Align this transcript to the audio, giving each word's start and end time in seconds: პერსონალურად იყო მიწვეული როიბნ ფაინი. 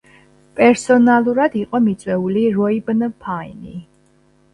პერსონალურად 0.59 1.57
იყო 1.59 1.81
მიწვეული 1.89 2.45
როიბნ 2.55 3.05
ფაინი. 3.27 3.75